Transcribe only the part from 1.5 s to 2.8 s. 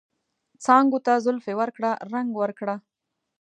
ورکړه، رنګ ورکړه